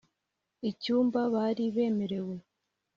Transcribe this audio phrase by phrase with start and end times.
[0.69, 2.35] icyumba bari bemerewe.